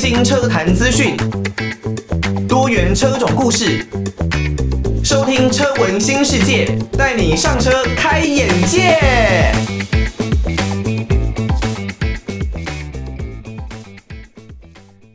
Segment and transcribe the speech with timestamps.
[0.00, 1.14] 新车坛资讯，
[2.48, 3.86] 多元车种故事，
[5.04, 8.96] 收听车闻新世界，带你上车开眼界。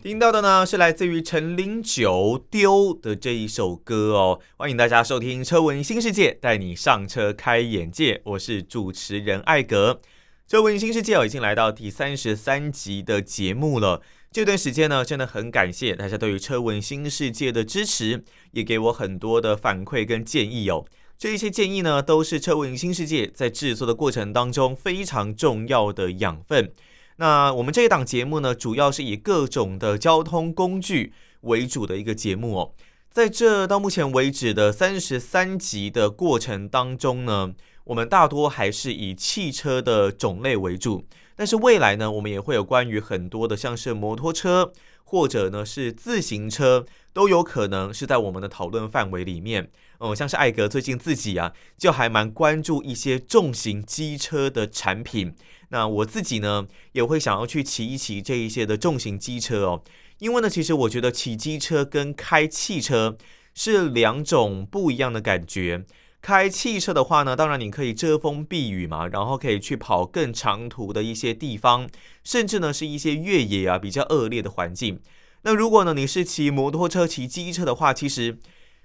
[0.04, 8.22] 听到的呢是来自于陈零九丢的这一首歌哦，欢迎大家收听车闻新世界，带你上车开眼界。
[8.24, 10.00] 我是主持人艾格。
[10.48, 14.04] 车闻新世界已经来到第三十三集的节目了。
[14.36, 18.22] 这段时间呢，真的很感谢大家对于车闻新世界的支持，
[18.52, 20.84] 也给我很多的反馈跟建议哦。
[21.18, 26.70] 这一些建议呢，都是车闻新世界在制作的过程当中非常重要的养分。
[27.16, 31.14] 那我们这一档节目呢，主要是以各种的交通工具
[31.44, 32.74] 为主的一个节目哦。
[33.10, 37.54] 在这到目前为止的三十三集的过程当中呢。
[37.86, 41.06] 我们大多还是以汽车的种类为主，
[41.36, 44.72] 但是未来呢，我们也会有关于很多的，像是摩托车
[45.04, 49.70] 或者呢是自行车，都有可能是在我们的讨论范围里面。
[49.98, 55.34] 哦，像是艾格最近自己啊，就还蛮关注一些重型机车的产品。
[55.70, 59.84] 那我自己呢，也会想要去骑一骑这一些的重型机车哦，
[60.20, 63.18] 因为呢，其实我觉得骑机车跟开汽车
[63.54, 65.86] 是两种不一样的感觉。
[66.26, 71.88] 开汽车的话呢，当然你可以遮风避雨嘛，然后可以去跑更长途的一些地方，
[72.24, 75.00] 甚至呢是一些越野啊比较恶劣的环境。
[75.44, 78.40] 那如果呢你是骑摩托车、骑机车的话，其实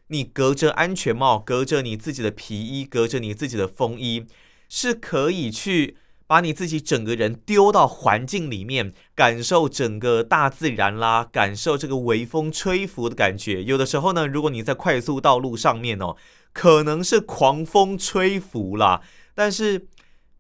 [0.09, 4.27] 你隔着安全帽、隔着你自己的皮衣、隔着你自己的风衣，
[4.69, 13.65] 是可以去把你自己整个人丢到环境里面，感受整个大自然啦，感受这个微风吹拂的感觉。
[13.65, 16.17] 有的时候呢，如果你在快速道路上面哦。
[16.53, 19.01] 可能是狂风吹拂啦，
[19.35, 19.87] 但是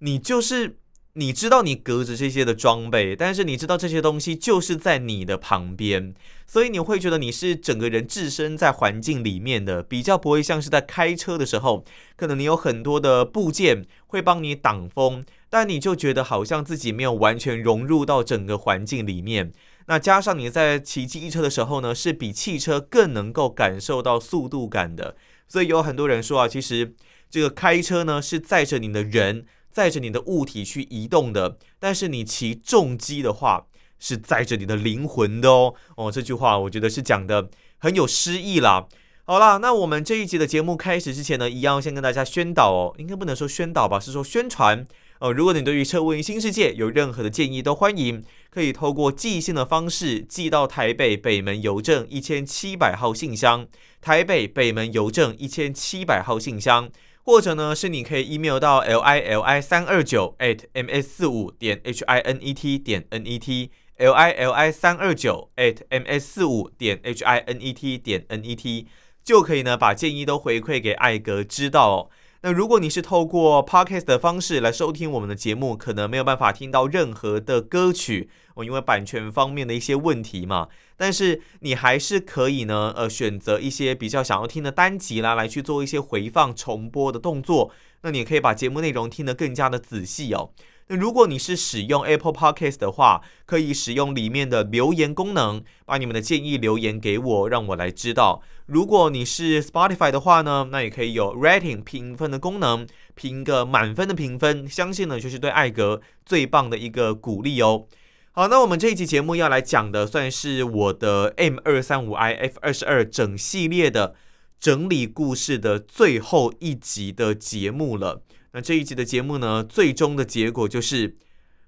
[0.00, 0.78] 你就是
[1.14, 6.14] 你知道你隔着这些的装备，但是你知道这些东西就是在你的旁边，
[6.46, 11.84] 所以你会觉得你是整个人置身在环境里面的，比较不会像是在开车的时候，
[12.16, 19.52] 可能你有很多的部件会帮你挡风，但你就觉得好像自己没有完全融入到整个环境里面。
[19.86, 25.16] 那加上你在骑机车的时候呢，是比汽车更能够感受到速度感的。
[25.50, 26.94] 所以有很多人说啊，其实
[27.28, 33.66] 这个开车呢是载着你的人，载着你的物体去移动的，但是你骑重机的话
[33.98, 35.74] 是载着你的灵魂的哦。
[35.96, 38.86] 哦，这句话我觉得是讲的很有诗意啦。
[39.24, 44.86] 好啦，那我们这一集的节目开始之前呢，一样先跟大家宣导哦，应该不能说宣导吧，是说宣传。
[45.18, 53.66] 哦，如果你对于车问新世界有任何的建议，都欢迎可以透过寄信的方式寄到台北北门邮政一千七百号信箱，
[54.00, 56.90] 台北北门邮政一千七百号信箱，
[57.24, 62.52] 或者呢是你可以 email 到 l i l i 三二九 at m s 四五点 h i n e
[62.52, 67.24] t 点 n e t l i l i 三二九 at m s 四五点 h
[67.24, 68.88] i n e t 点 n e t
[69.22, 72.10] 就可以呢把建议都回馈给艾格知道哦。
[72.42, 80.68] 那如果你是透过 Podcast 的方式来收听我们的节目，可能没有办法听到任何的歌曲哦，因为版权方面的一些问题嘛。
[80.96, 87.70] 但是你还是可以呢，呃，选择一些比较想要听的单集啦，来去做一些回放重播的动作。
[88.00, 90.52] 那你也可以把节目内容听得更加的仔细哦。
[90.90, 98.42] 那如果你是使用 Apple Podcast 的话，可以使用里面的留言功能，把你们的建议留言给我，让我来知道。
[98.66, 107.86] 如果你是 Spotify 的话呢，那也可以有 Rating 评分的功能，评个满分的评分，相信呢就是对艾格最棒的一个鼓励哦。
[108.32, 114.16] 好，那我们这一期节目要来讲的，算是我的 M 二三五 i F 二十二整系列的
[114.58, 118.22] 整理故事的最后一集的节目了。
[118.52, 121.14] 那这一集的节目呢，最终的结果就是，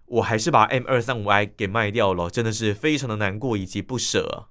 [0.06, 4.48] 我还是把 M 二三五 i 给卖掉了，真的是非常的难过以及不舍。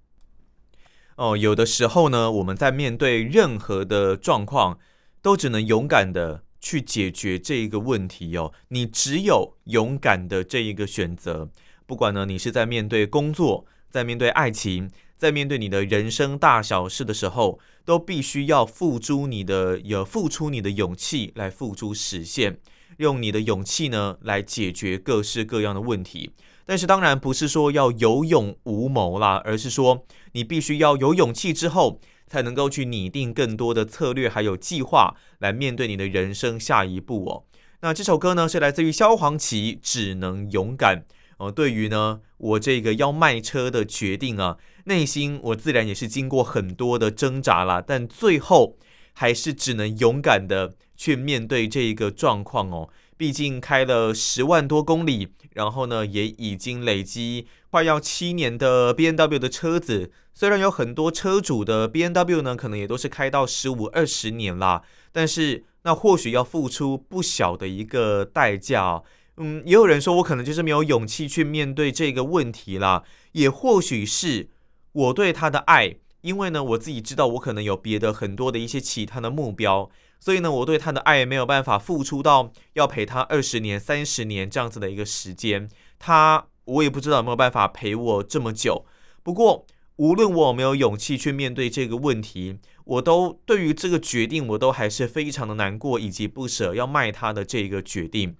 [1.17, 4.79] 哦，有的时候呢，我们在面对任何的状况，
[5.21, 8.53] 都只能勇敢的去解决这一个问题哦。
[8.69, 11.49] 你只有勇敢的这一个选择，
[11.85, 14.89] 不管呢，你是在面对工作，在面对爱情。
[15.17, 22.59] 在面对你的人生大小事的时候，都必须要付诸你的，有付出你的勇气来付诸实现，
[22.97, 26.31] 用你的勇气呢来解决各式各样的问题。
[26.65, 37.43] 但是当然不是说要有勇无谋啦，而是说你必须要有勇气之后，才能够去拟定更多的策略还有计划来面对你的人生下一步哦。
[37.81, 41.03] 那这首歌呢是来自于萧煌奇，只能勇敢。
[41.41, 48.77] 哦，对于呢，我这个要卖车的决定啊，内心我自然也是经过很多的挣扎啦，但最后
[49.13, 52.89] 还是只能勇敢的去面对这一个状况哦。
[53.17, 60.11] 毕竟开了十万多公里，然后呢，也已经累积快要七年的 BMW 的车子。
[60.35, 69.01] 虽然有很多车主的 BMW 呢，可能也都是开到十五二十年啦，但是那或许要付出不小的一个代价。
[69.43, 74.49] 嗯，也有人说我可能就是没有勇气去面对这个问题啦，也或许是
[74.91, 79.89] 我对他的爱，因为呢，我自己知道我可能有别的很多的一些其他的目标。
[80.19, 85.67] 所以呢，我对他的爱没有办法付出到要陪他二十年、三十年这样子的一个时间。
[85.97, 88.85] 他，我也不知道有没有办法陪我这么久。
[89.23, 89.65] 不过，
[89.95, 98.35] 无论我有没有勇气去面对这个问题，我都对于这个决定，我都还是非常的难过以及不舍要卖他的这个决定。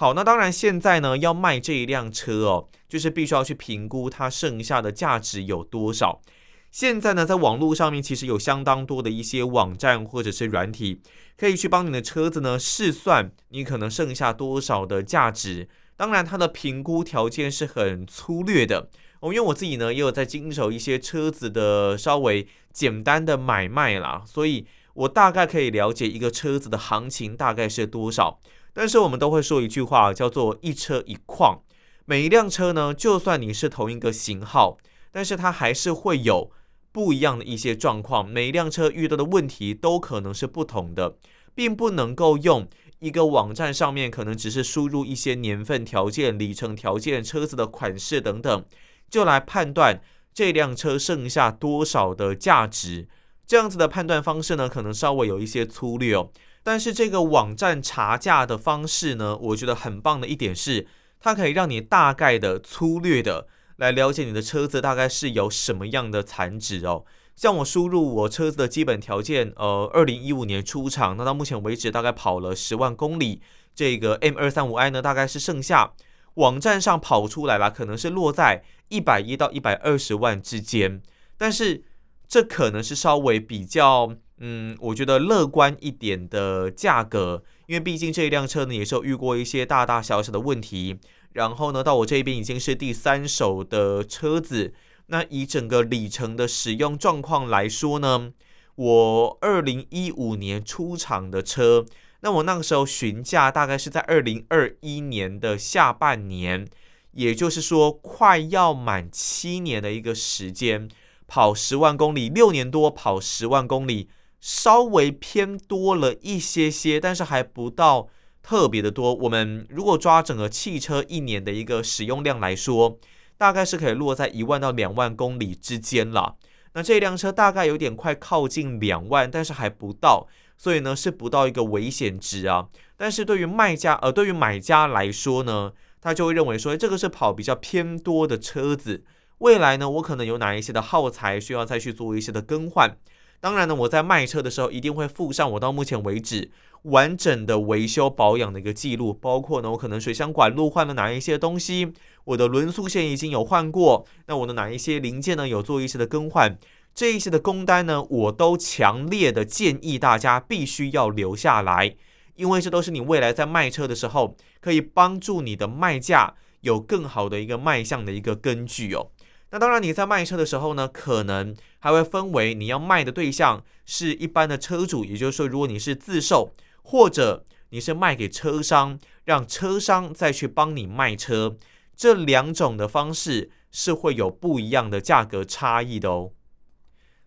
[0.00, 6.22] 好，那当然现在呢，要卖这一辆车哦，就是必须要去评估它剩下的价值有多少。
[6.70, 11.02] 现在呢，在网络上面其实有相当多的一些网站或者是软体，
[11.36, 15.68] 可以去帮你的车子呢试算你可能剩下多少的价值。
[15.98, 18.88] 当然，它的评估条件是很粗略的
[19.20, 28.40] 哦，因为我自己呢也有在经手一些车子的稍微简单的买卖啦，所以我大概可以了解一个车子的行情大概是多少。
[28.72, 31.62] 但是我们都会说一句话，叫做一车一况。
[32.04, 34.76] 每一辆车呢，就算你是同一个型号，
[35.10, 36.50] 但是它还是会有。
[36.92, 41.14] 不一样的一些状况，每一辆车遇到的问题都可能是不同的，
[41.54, 42.68] 并不能够用
[42.98, 48.64] 一个网站上面可能只是输入一些年份条件、里程条件、车子的款式等等，
[49.08, 50.02] 就来判断
[50.34, 53.06] 这辆车剩下多少的价值。
[53.46, 56.32] 这样子的判断方式呢，可能稍微有一些粗略哦。
[56.62, 60.86] 但是这个网站查价的方式呢，我觉得很棒的一点是，
[61.18, 63.46] 它可以让你大概的、粗略的。
[63.76, 67.06] 来了解你的车子大概是有什么样的残值哦。
[67.34, 73.40] 像我输入我车子的基本条件，呃，二零一五年出厂，那到目前为止大概跑了十万公里。
[73.74, 75.94] 这个 M 二三五 i 呢，大概是剩下
[76.34, 81.00] 网站上跑出来了，可能是落在一百一到一百二十万之间。
[81.38, 81.84] 但是
[82.28, 90.98] 这可能是稍微比较，嗯，我觉得乐观一点的价格，因为毕竟这一辆车呢也是有遇过一些大大小小的问题。
[91.32, 94.74] 然后呢，到我这边已经是第三手的车子。
[95.06, 98.32] 那以整个里程的使用状况来说呢，
[98.76, 101.84] 我二零一五年出厂的车，
[102.20, 106.66] 那我那个时候询价大概是在二零二一年的下半年，
[107.12, 110.88] 也就是说快要满七年的一个时间，
[111.26, 114.08] 跑十万公里，六年多跑十万公里，
[114.40, 118.08] 稍微偏多了一些些，但是还不到。
[118.42, 122.98] 特别的多，我们如果抓整个汽车一年的一个使用量来说，
[123.36, 126.36] 大概是可以落在一万到两万公里之间了。
[126.72, 130.26] 那这辆车大概有点快靠近两万，但是还不到，
[130.56, 132.68] 所以呢是不到一个危险值啊。
[132.96, 139.04] 但是对于卖家呃，对于买家来说呢，他就会认为说，这个是跑比较偏多的车子，
[139.38, 142.96] 未来呢我可能有哪一些的耗材需要再去做一些的更换。
[143.40, 146.50] 当然呢，我在卖车的时候一定会附上我到目前为止
[146.82, 151.92] 完整的维修保养的一个记录，包括呢我可能水箱管路换了哪一些东西，
[152.24, 156.58] 我的轮速线已经有换过，那我的哪一些零件呢有做一些的更换，
[156.94, 161.96] 这一些的工单呢我都强烈的建议大家必须要留下来，
[162.36, 169.08] 因为这都是你未来在卖车的时候可以帮助你的卖价有更好的一个卖相的一个根据哦。
[169.52, 176.52] 那当然，你在卖车的时候呢，可能还会分为你要卖的对象是一般的车主，也就是说，如果你是自售，
[176.82, 181.56] 或者你是卖给车商，让车商再去帮你卖车，
[181.96, 186.30] 这两种的方式是会有不一样的价格差异的哦。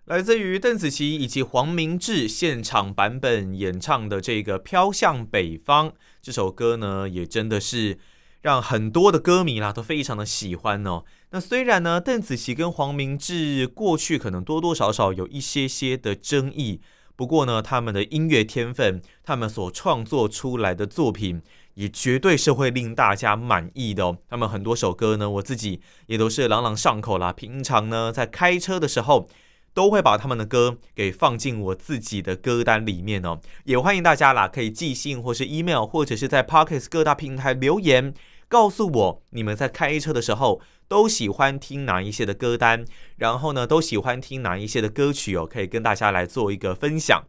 [0.05, 5.89] 来自于邓紫棋以及黄明志现场版本演唱的这个《飘向北方》
[6.21, 7.99] 这首歌呢，也真的是。
[8.43, 11.03] 让很多的歌迷啦都非常的喜欢哦。
[11.31, 16.81] 那虽然呢，邓紫棋跟黄明志过去可能多多少少有一些些的争议，
[17.15, 21.41] 不过呢，他们的音乐天分，他们所创作出来的作品，
[21.75, 24.17] 也绝对是会令大家满意的。
[24.29, 27.31] 他们很多首歌呢，我自己也都是朗朗上口啦。
[27.31, 29.29] 平常呢，在开车的时候，
[29.73, 33.39] 都会把他们的歌给放进我自己的歌单里面哦。
[33.63, 38.13] 也欢迎大家啦，可以寄信或是 email，或者是在 Podcast 各大平台留言。
[38.53, 47.23] 告诉我你们在开车的时候都喜欢听哪一些的歌单，然后呢，都喜欢听哪一些的歌曲哦，可以跟大家来做一个分享。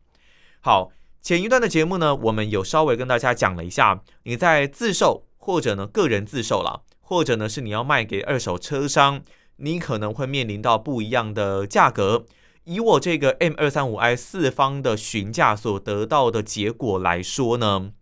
[0.61, 9.23] 好，前一段的节目呢，我们有稍微跟大家讲了一下，你在自售或者呢个人自售了，或者呢是你要卖给二手车商，
[9.57, 12.26] 你可能会面临到不一样的价格。
[12.64, 17.93] 以我这个 M 二三五 i 四方的询价所得到的结果来说呢。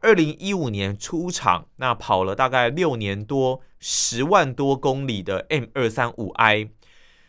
[0.00, 6.70] 二零一五年出厂，那跑了大概六年多，十万多公里的 M 二三五 i，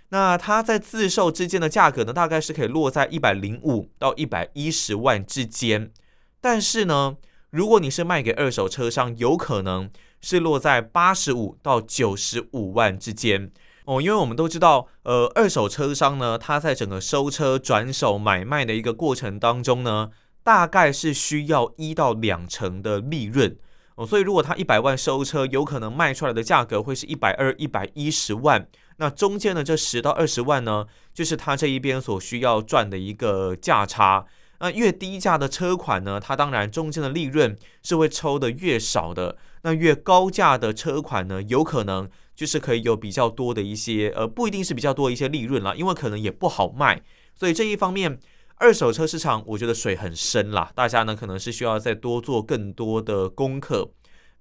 [0.10, 5.92] 那它在自售之间的价格呢，大概是可以落在一百零五到一百一十万之间。
[6.40, 7.18] 但是呢，
[7.50, 9.90] 如果你是卖给二手车商，有可能
[10.22, 13.52] 是落在八十五到九十五万之间。
[13.86, 20.12] 哦，因为我们都知道，呃，二手车商呢，他在整个收车、转手、买卖的一个过程当中呢，
[20.44, 23.58] 大概是需要一到两成的利润。
[23.96, 28.68] 哦，所以如果他一百万收车，有可能卖出来的价格会是一百二、一百一十万。
[28.98, 34.26] 那中间的这十到二十万呢，就是他这一边所需要赚的一个价差。
[34.60, 39.38] 那越低价的车款呢，它当然中间的利润是会抽的越少的。
[39.64, 42.10] 那越高价的车款呢，有可能。
[42.34, 47.00] 就是可以有比较多的一些，呃，不一定是比较多一些利润啦，因为可能也不好卖，
[47.36, 48.18] 所以这一方面，
[48.62, 53.90] 二手车市场我觉得水很深啦，大家呢可能是需要再多做更多的功课。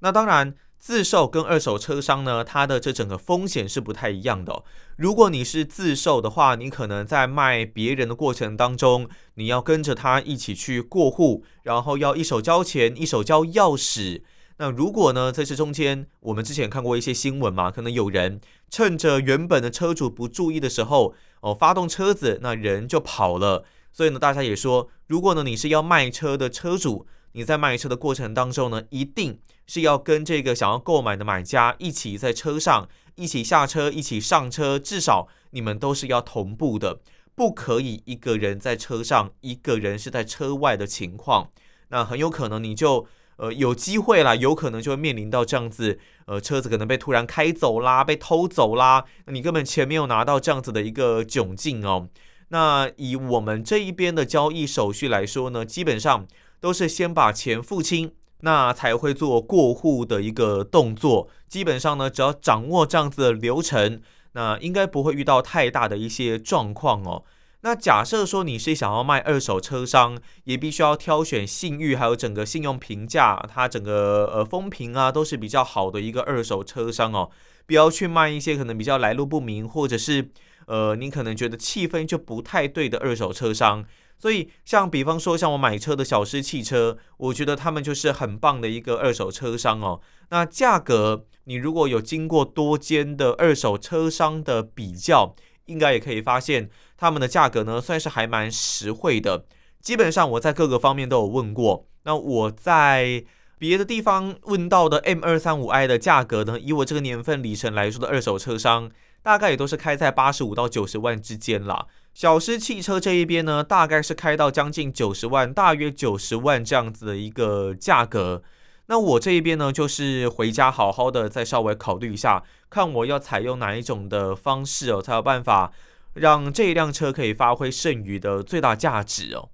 [0.01, 4.63] 那当然，自售跟二手车商呢，它的这整个风险是不太一样的。
[4.97, 14.21] 如果你是自售的话，你可能在卖别人的过程当中，你要跟着他一起去过户，然后要一手交钱，一手交钥匙。
[14.59, 23.65] 那如果呢，在这中间，我们之前看过一些新闻嘛，可能有人趁着原本的车主不注意的时候，哦，发动车子，那人就跑了。
[23.93, 37.01] 所以呢，大家也说，如果呢你是要卖车的车主，你在卖车的过程当中呢，一定是要跟这个想要购买的买家一起在车上，一起下车，一起上车，至少你们都是要同步的，
[37.35, 41.51] 不可以一个人在车上，一个人是在车外的情况，
[41.89, 43.07] 那很有可能你就。
[43.43, 52.11] 呃，有机会啦，有可能就会面临到这样子，呃，车子可能被突然开走啦，被偷走啦，你根本钱没有拿到，这样子的一个窘境哦。
[52.51, 56.27] 那以我们这一边的交易手续来说呢，基本上
[56.61, 61.29] 都是先把钱付清，那才会做过户的一个动作。
[61.49, 64.01] 基本上呢，只要掌握这样子的流程，
[64.33, 67.25] 那应该不会遇到太大的一些状况哦。
[67.63, 77.31] 那假设说你是想要卖二手车商，也必须要挑选信誉还有整个信用评价，它整个呃风评啊都是比较好的一个二手车商哦，
[77.67, 80.31] 不要去卖一些可能比较来路不明，或者是
[80.71, 83.85] 呃你可能觉得气氛就不太对的二手车商。
[84.17, 90.01] 所以像比方说像我买车的小狮汽车，我觉得他们就是很棒的一个二手车商哦。
[90.29, 95.35] 那价格你如果有经过多间的二手车商的比较，
[95.65, 96.71] 应该也可以发现。
[96.97, 99.47] 他们的价格呢，算是还蛮实惠的。
[99.81, 101.87] 基本上我在各个方面都有问过。
[102.05, 103.25] 那我在
[103.59, 108.91] 别的地方问到的 M 二三五 i 的价格呢，以我这个年份里程来说的二手车商，
[109.23, 111.87] 大概也都是开在八十五到九十万之间啦。
[112.15, 118.43] 小狮汽车这一边呢，大概是开到将近九十万，大约九十万这样子的一个价格。
[118.87, 125.73] 那我这一边呢，就是回家好好的再稍微考虑一下，看我要采用哪一种的方式哦，才有办法。
[126.15, 129.49] 让这一辆车可以发挥剩余的最大价值哦。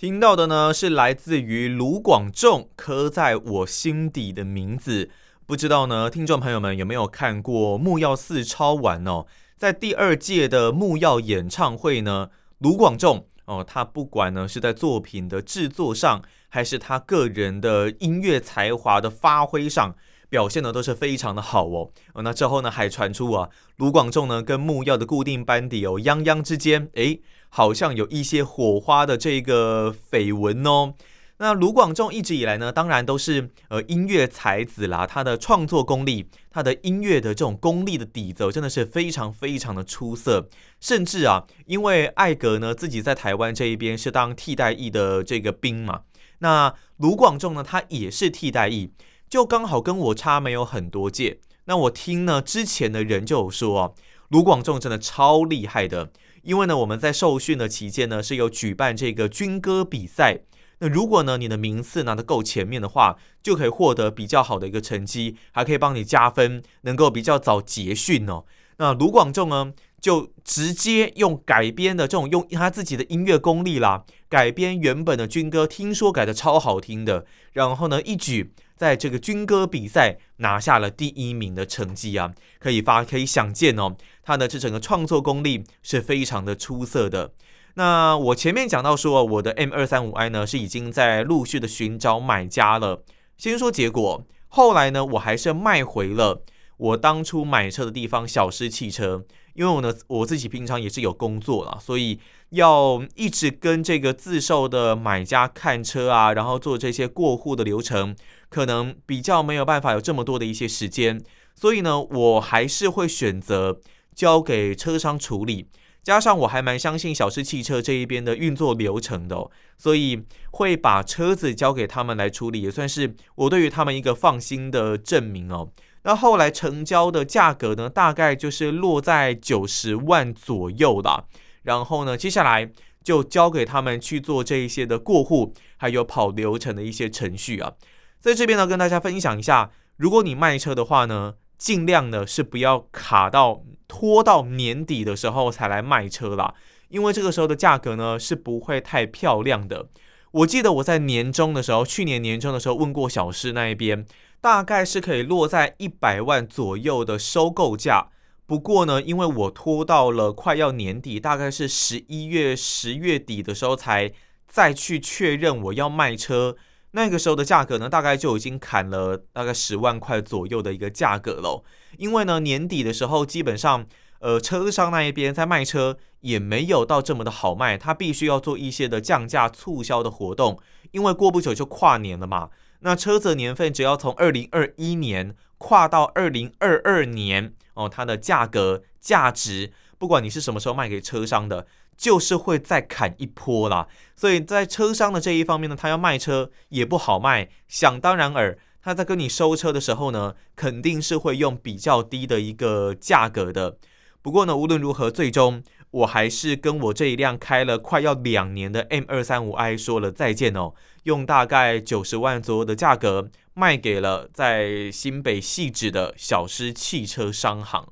[0.00, 5.10] 听到的呢是来自于卢广仲刻在我心底的名字，
[5.44, 9.26] 不知道呢，听众朋友们有没有看过木曜四超玩哦？
[9.58, 12.30] 在第二届的木曜演唱会呢，
[12.60, 19.94] 卢广仲哦，他不管呢是在作品的制作上，还是他个人的音乐才华的发挥上。
[20.30, 30.94] 表现的都是非常的好哦，哦，那之后呢还传出啊，卢广仲呢跟木曜的固定班底哦，泱泱之间，诶，好像有一些火花的这个绯闻哦。
[31.42, 40.48] 那卢广仲一直以来呢，当然都是呃音乐才子啦，他的创作功力，他的音乐的这种功力的底子，真的是非常非常的出色。
[40.80, 46.02] 甚至啊，因为艾格呢自己在台湾这一边是当替代役的这个兵嘛，
[46.40, 48.92] 那卢广仲呢他也是替代役。
[49.30, 53.90] 就刚好跟我差没有很多届，那我听呢之前的人就有说啊，
[54.28, 56.10] 卢广仲真的超厉害的，
[56.42, 60.40] 因为呢我们在受训的期间呢是有举办这个军歌比赛，
[60.78, 68.44] 那如果呢你的名次拿得够前面的话，就可以获得比较好的一个成绩，还可以帮你加分，能够比较早结训哦。
[68.78, 78.52] 那卢广仲呢就直接用改编的这种用他自己的音乐功力啦，改编原本的军歌，听说改得超好听的，然后呢一举。
[78.80, 87.34] 在这个军歌比赛拿下了第一名的成绩啊，可以发可以想见哦，他的这整个创作功力是非常的出色的。
[87.74, 93.04] 那我前面讲到说，我的 M 二三五 i 呢是已经在陆续的寻找买家了。
[93.36, 96.42] 先说结果，后来呢我还是卖回了
[96.78, 99.22] 我当初买车的地方小狮汽车，
[99.52, 102.18] 因为我呢我自己平常也是有工作啦，所以
[102.50, 108.14] 要一直跟这个自售的买家看车啊，然后做这些过户的流程，
[108.48, 111.20] 可能比较没有办法有这么多的一些时间，
[111.54, 113.80] 所以呢，我还是会选择
[114.14, 115.68] 交给车商处理。
[116.02, 125.70] 加上我还蛮相信小狮汽车这一边的运作流程的，所以会把车子交给他们来处理，也算是我对于他们一个放心的证明哦。
[126.04, 131.24] 那后来成交的价格呢，大概就是落在九十万左右啦。
[131.62, 132.70] 然后呢，接下来
[133.02, 137.72] 就交给他们去做这一些的过户，还有跑流程的一些程序啊。
[138.20, 143.62] 在这边呢，跟大家分享一下，如果你卖车的话呢，尽量呢是不要卡到。
[143.92, 146.54] 拖到年底的时候才来卖车啦，
[146.90, 149.88] 因为这个时候的价格呢是不会太漂亮的。
[150.30, 154.06] 我记得我在年终的时候，去年年终的时候问过小狮那一边，
[154.40, 158.10] 大概是可以落在一百万左右的收购价。
[158.50, 164.12] 不过呢，因为我拖到了快要年底，大概是十一月、十月底的时候才
[164.48, 166.56] 再去确认我要卖车。
[166.90, 171.62] 那个时候的价格呢，大概就已经砍了大概十万块左右的一个价格了。
[171.96, 173.86] 因为呢，年底的时候，基本上，
[174.18, 180.58] 呃，车商那一边在卖车也没有到这么的好卖，他必须要做一些的降价促销的活动。
[180.90, 191.66] 因为过不久就跨年了嘛，那车子年份只要从二零二一年跨到二零二二年哦，它的价格价值，不管你是什么时候卖给车商的。
[191.96, 203.76] 就是会再砍一波啦，所以在车商的这一方面呢，他要卖车也不好卖，想当然尔，他在跟你收车的时候呢，肯定是会用比较低的一个价格的。
[204.22, 217.88] 不过呢，无论如何，最终我还是跟我这一辆开了快要两年的 M 二三五 i 说了再见哦，用大概九十万左右的价格卖给了在新北汐止的小狮汽车商行。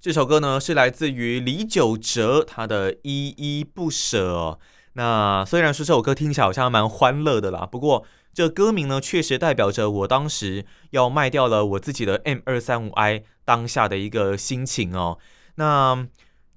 [0.00, 4.58] 这首歌呢是来自于李玖哲，他的依依不舍。
[4.94, 15.18] 那虽然说这首歌听起来好像蛮欢乐的啦，不过这歌名呢确实代表着我当时要卖掉了我自己的 M 二三五 i 当下的一个心情哦。
[15.56, 16.06] 那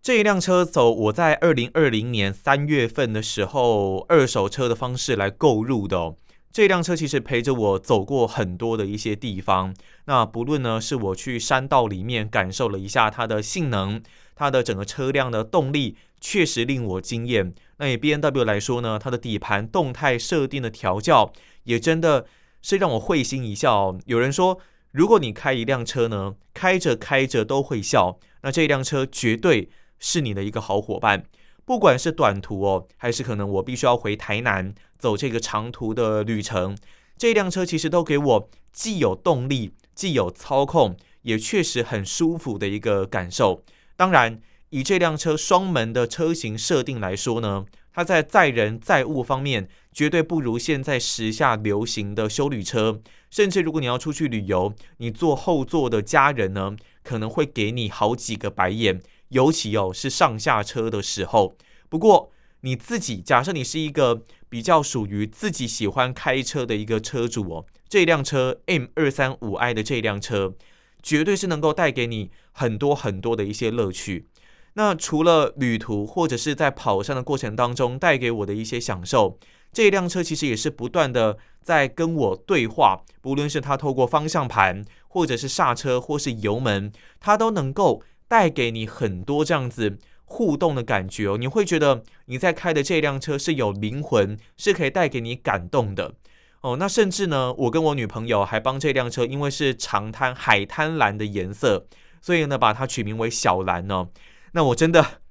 [0.02, 6.16] 这一辆车走我在二零二零年三月份的时候二手车的方式来购入的。
[6.50, 9.76] 这辆车其实陪着我走过很多的一些地方。
[10.06, 14.02] 那不论呢，是我去山道里面感受了一下它的性能，
[14.34, 17.54] 它的整个车辆的动力确实令我惊艳。
[17.78, 21.32] 那以 B N W 来说呢，它的底盘动态设定的调教
[21.66, 22.26] 也真的
[22.64, 23.96] 是让我会心一笑。
[24.06, 24.58] 有人说，
[24.98, 31.24] 如果你开一辆车呢，开着开着都会笑，那这辆车绝对是你的一个好伙伴。
[31.66, 36.76] 不管是短途哦，还是可能我必须要回台南走这个长途的旅程，
[37.16, 43.64] 这辆车其实都给我既有动力，既有操控，也确实很舒服的一个感受。
[43.96, 53.02] 当然，以这辆车双门的车型设定来说呢，它在载人载物方面绝对不如现在时下流行的休旅车。
[53.32, 59.02] 甚至如果你要出去旅游，你坐后座的家人呢，可能会给你好几个白眼。
[59.30, 61.56] 尤其哦，是上下车的时候。
[61.90, 62.32] 不过
[62.62, 70.54] 你自己，假设你是一个比较属于自己喜欢开车的一个车主哦，这辆车 M 二三五 i 的这辆车，
[71.02, 74.28] 绝对是能够带给你很多很多的一些乐趣。
[74.76, 79.40] 那除了旅途或者是在跑山的过程当中带给我的一些享受，
[79.78, 83.04] 这辆车其实也是不断的在跟我对话。
[83.22, 88.02] 不论是它透过方向盘，或者是刹车，或是油门，它都能够。
[88.30, 96.16] 带给你很多这样子互动的感觉哦，你会觉得你在开的这辆车是有灵魂，是可以带给你感动的
[96.60, 96.76] 哦。
[96.78, 101.88] 那甚至呢，我跟我女朋友还帮这辆车，因为是长滩海滩蓝的颜色，
[102.22, 104.10] 所以呢把它取名为小蓝哦。
[104.52, 105.22] 那我真的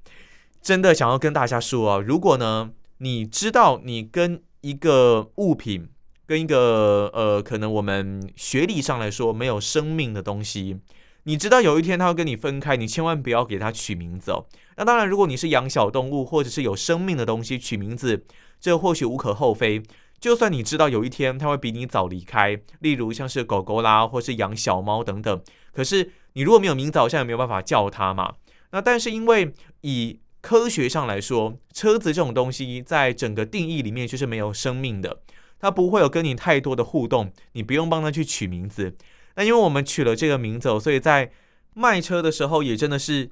[0.62, 5.88] 真的想要跟大家说啊，如果呢你知道你跟一个物品，
[6.26, 10.78] 跟一个呃可能我们学理上来说没有生命的东西。
[11.24, 14.46] 你知道有一天他会跟你分开，你千万不要给它取名字哦。
[14.76, 18.24] 那当然，如果你是养小动物或者是有生命的东西，取名字
[18.60, 19.82] 这或许无可厚非。
[20.18, 28.34] 就算你知道有一天它会比你早离开，例如像是狗狗啦，或是养小猫等等，可是你如果没有名字，好像也没有办法叫它嘛。
[28.70, 35.18] 那但是因为以科学上来说，车子这种东西在整个定义里面就是没有生命的，
[35.58, 38.94] 它不会有跟你太多的互动，你不用帮它去取名字。
[39.34, 41.32] 那因为我们取了这个名字，所以在
[41.74, 43.28] 卖车的时候也真的是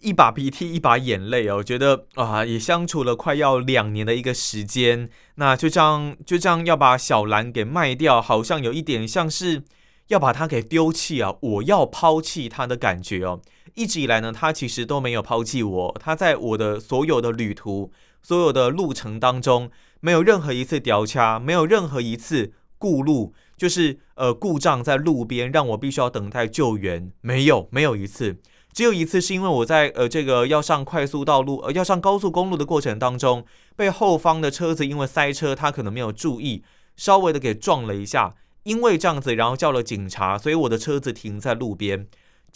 [0.00, 1.58] 一把鼻涕一把眼泪哦。
[1.58, 9.62] 我觉得啊，也相处了快要两年的一个时间，那就这样就这样要把小兰给卖掉，好像有一点像是
[10.08, 13.40] 要把它给丢弃啊，我要抛弃它的感觉哦。
[13.78, 28.38] 一直以来呢，他其实都没有抛弃我，他在我的所有的旅途、所有的路程当中，没有任何一次掉卡，没有任何一次故路，就是呃故障在路边，让我必须要等待救援，没有，没有一次。
[28.72, 33.44] 只有一次是因为我在呃这个要上快速道路，呃要上高速公路的过程当中，
[33.76, 36.64] 被后方的车子因为塞车，他可能没有注意，
[36.96, 42.08] 稍微的给撞了一下，因为这样子，然后叫了警察，所以我的车子停在路边。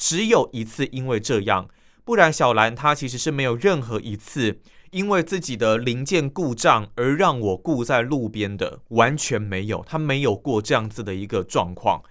[0.02, 1.68] 只有一次因为这样，
[2.04, 4.58] 不然小兰她其实是没有任何一次
[4.90, 12.02] 因为自己的零件故障而让我顾在路边的，完全没有，她没有过这样子的一个状况。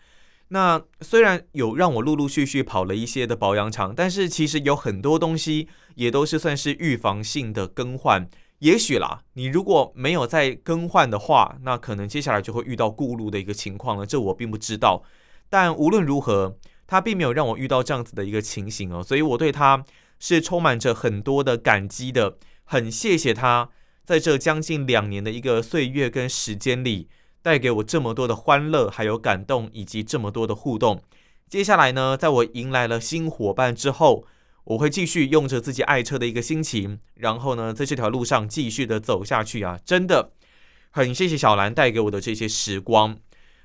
[0.47, 8.25] 那虽然有让我陆陆续续跑了一些的保养厂，但是其实有很多东西也都是算是预防性的更换。
[8.59, 14.05] 也许啦，你如果没有再更换的话，那可能接下来就会遇到过路的一个情况了。
[14.05, 15.03] 这我并不知道。
[15.49, 16.55] 但无论如何，
[16.91, 19.85] 他并没有让我遇到这样子的一个情形哦，所以我对他
[20.19, 23.69] 是充满着很多的感激的，很谢谢他
[24.03, 27.07] 在这将近两年的一个岁月跟时间里。
[27.43, 31.01] 带给我这么多的欢乐，还有感动，以及这么多的互动。
[31.49, 34.27] 接下来呢，在我迎来了新伙伴之后，
[34.65, 39.79] 我会继续用着自己爱车的一个心情，然后呢，在这条路上继续的走下去啊！
[39.83, 40.33] 真的
[40.91, 43.17] 很谢谢小兰带给我的这些时光。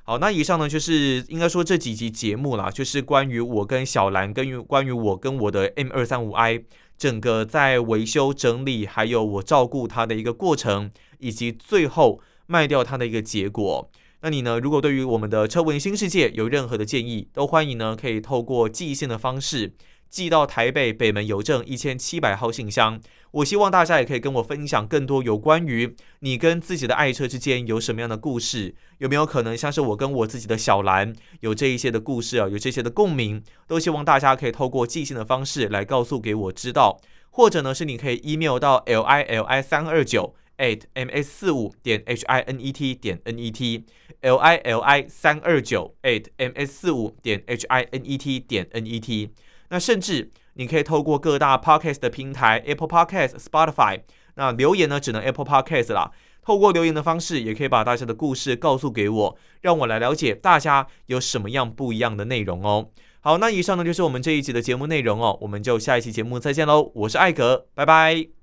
[0.07, 6.63] 好，那以上呢，就是应该说这几集节目啦，就是关于我跟小兰，跟关于我跟我的 M 二三五 I
[6.97, 12.23] 整个在维修整理，还有我照顾它的一个过程，以及最后。
[12.49, 13.91] 卖掉它的一个结果，
[14.21, 14.61] 那你呢？
[14.61, 19.73] 如果对于我们的车文新世界有任何的建议，都欢迎呢，可以透过寄信的方式
[20.09, 23.01] 寄到台北北门邮政一千七百号信箱。
[23.33, 36.99] 我希望大家也可以跟我分享更多有关于你跟自己的爱车之间有什么样的故事，有没有可能像是我跟我自己的小兰有这一些的故事啊，有这些的共鸣，都希望大家可以透过寄信的方式来告诉给我知道，
[37.31, 40.35] 或者呢是你可以 email 到 l i l i 三二九。
[40.59, 43.85] at ms 四五点 h i n e t 点 n e t
[44.23, 48.87] l i l i 三二九 at ms 四五点 h i n e t 点 n
[48.87, 49.29] e t。
[49.69, 54.01] 那甚至你可以透过各大 podcast 的平台，Apple Podcast、Spotify。
[54.37, 56.13] 那留言呢，只能 Apple Podcast 啦。
[56.43, 62.91] 透过留言的方式，也可以把大家的故事告诉给我，让我来了解大家有什么样不一样的内容哦。
[63.21, 65.37] 好，那以上呢就是我们这一集的节目内容哦。
[65.41, 66.93] 我们就下一期节目再见喽。
[66.95, 68.36] 我是艾格，拜拜。